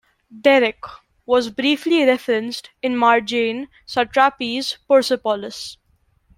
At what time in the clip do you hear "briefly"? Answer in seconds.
1.51-2.03